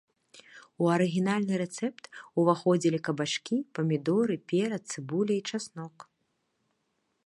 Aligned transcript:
У 0.83 0.87
арыгінальны 0.93 1.59
рэцэпт 1.63 2.03
ўваходзілі 2.43 2.99
кабачкі, 3.09 3.55
памідоры, 3.79 4.35
перац, 4.53 4.83
цыбуля 4.91 5.33
і 5.41 5.49
часнок. 5.53 5.95